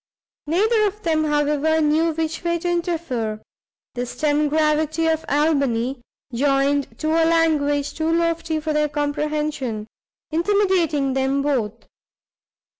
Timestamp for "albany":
5.29-6.01